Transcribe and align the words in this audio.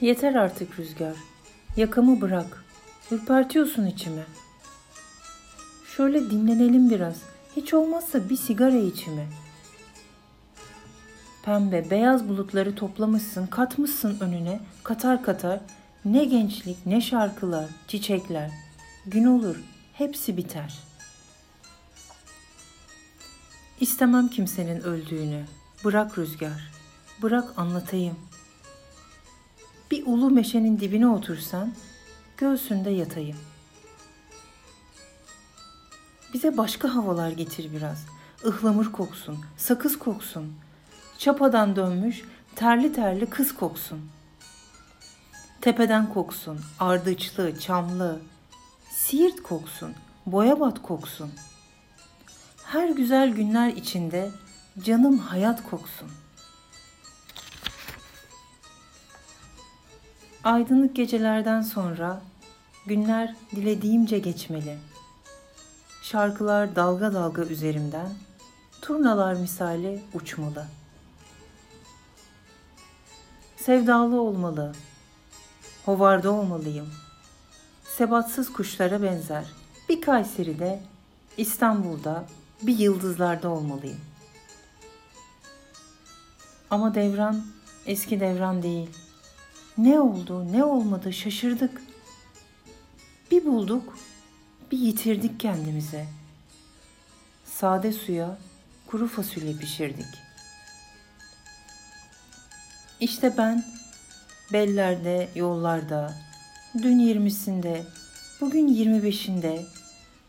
Yeter 0.00 0.34
artık 0.34 0.78
rüzgar. 0.78 1.16
Yakamı 1.76 2.20
bırak. 2.20 2.64
Ürpertiyorsun 3.10 3.86
içimi. 3.86 4.24
Şöyle 5.96 6.30
dinlenelim 6.30 6.90
biraz. 6.90 7.16
Hiç 7.56 7.74
olmazsa 7.74 8.28
bir 8.30 8.36
sigara 8.36 8.76
içimi. 8.76 9.26
Pembe, 11.44 11.90
beyaz 11.90 12.28
bulutları 12.28 12.74
toplamışsın, 12.74 13.46
katmışsın 13.46 14.20
önüne, 14.20 14.60
katar 14.84 15.22
katar. 15.22 15.60
Ne 16.04 16.24
gençlik, 16.24 16.86
ne 16.86 17.00
şarkılar, 17.00 17.66
çiçekler. 17.88 18.50
Gün 19.06 19.24
olur, 19.24 19.56
hepsi 19.92 20.36
biter. 20.36 20.78
İstemem 23.80 24.28
kimsenin 24.28 24.80
öldüğünü. 24.80 25.44
Bırak 25.84 26.18
rüzgar, 26.18 26.70
bırak 27.22 27.58
anlatayım. 27.58 28.29
Bir 29.90 30.06
ulu 30.06 30.30
meşenin 30.30 30.80
dibine 30.80 31.08
otursan, 31.08 31.72
göğsünde 32.36 32.90
yatayım. 32.90 33.36
Bize 36.34 36.56
başka 36.56 36.94
havalar 36.94 37.30
getir 37.30 37.72
biraz. 37.72 38.06
Ihlamur 38.44 38.92
koksun, 38.92 39.38
sakız 39.56 39.98
koksun. 39.98 40.54
Çapadan 41.18 41.76
dönmüş, 41.76 42.22
terli 42.56 42.92
terli 42.92 43.26
kız 43.26 43.54
koksun. 43.54 44.00
Tepeden 45.60 46.12
koksun, 46.12 46.60
ardıçlı, 46.80 47.58
çamlı. 47.58 48.20
Siirt 48.90 49.42
koksun, 49.42 49.92
boyabat 50.26 50.82
koksun. 50.82 51.30
Her 52.64 52.88
güzel 52.88 53.30
günler 53.32 53.68
içinde 53.68 54.30
canım 54.84 55.18
hayat 55.18 55.70
koksun. 55.70 56.08
Aydınlık 60.44 60.96
gecelerden 60.96 61.62
sonra 61.62 62.20
günler 62.86 63.34
dilediğimce 63.56 64.18
geçmeli. 64.18 64.78
Şarkılar 66.02 66.76
dalga 66.76 67.12
dalga 67.14 67.42
üzerimden, 67.42 68.08
turnalar 68.82 69.34
misali 69.34 70.02
uçmalı. 70.14 70.66
Sevdalı 73.56 74.20
olmalı, 74.20 74.72
hovarda 75.84 76.30
olmalıyım. 76.32 76.88
Sebatsız 77.96 78.52
kuşlara 78.52 79.02
benzer. 79.02 79.44
Bir 79.88 80.00
Kayseri'de, 80.00 80.82
İstanbul'da, 81.36 82.24
bir 82.62 82.78
yıldızlarda 82.78 83.48
olmalıyım. 83.48 84.00
Ama 86.70 86.94
devran 86.94 87.44
eski 87.86 88.20
devran 88.20 88.62
değil. 88.62 88.90
Ne 89.80 90.00
oldu, 90.00 90.52
ne 90.52 90.64
olmadı 90.64 91.12
şaşırdık. 91.12 91.82
Bir 93.30 93.44
bulduk, 93.44 93.98
bir 94.72 94.78
yitirdik 94.78 95.40
kendimize. 95.40 96.06
Sade 97.44 97.92
suya 97.92 98.38
kuru 98.86 99.08
fasulye 99.08 99.56
pişirdik. 99.56 100.06
İşte 103.00 103.34
ben 103.38 103.64
bellerde, 104.52 105.28
yollarda, 105.34 106.14
dün 106.82 106.98
yirmisinde, 106.98 107.82
bugün 108.40 108.68
yirmi 108.68 109.02
beşinde, 109.02 109.66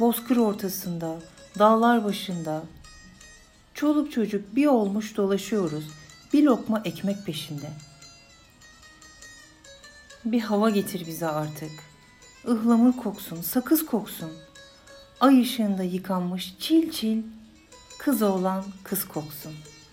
bozkır 0.00 0.36
ortasında, 0.36 1.18
dağlar 1.58 2.04
başında, 2.04 2.62
çoluk 3.74 4.12
çocuk 4.12 4.56
bir 4.56 4.66
olmuş 4.66 5.16
dolaşıyoruz, 5.16 5.84
bir 6.32 6.42
lokma 6.42 6.82
ekmek 6.84 7.26
peşinde. 7.26 7.70
Bir 10.24 10.40
hava 10.40 10.70
getir 10.70 11.06
bize 11.06 11.26
artık. 11.26 11.70
Ihlamur 12.44 12.96
koksun, 12.96 13.42
sakız 13.42 13.86
koksun. 13.86 14.32
Ay 15.20 15.42
ışığında 15.42 15.82
yıkanmış 15.82 16.56
çil 16.58 16.90
çil, 16.90 17.22
kız 17.98 18.22
oğlan 18.22 18.64
kız 18.84 19.08
koksun.'' 19.08 19.83